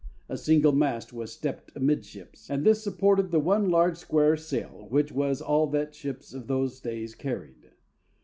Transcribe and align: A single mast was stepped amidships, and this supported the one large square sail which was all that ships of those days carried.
A 0.27 0.35
single 0.35 0.71
mast 0.71 1.13
was 1.13 1.31
stepped 1.31 1.71
amidships, 1.75 2.49
and 2.49 2.63
this 2.65 2.83
supported 2.83 3.29
the 3.29 3.39
one 3.39 3.69
large 3.69 3.97
square 3.97 4.35
sail 4.35 4.87
which 4.89 5.11
was 5.11 5.43
all 5.43 5.67
that 5.67 5.93
ships 5.93 6.33
of 6.33 6.47
those 6.47 6.79
days 6.79 7.13
carried. 7.13 7.69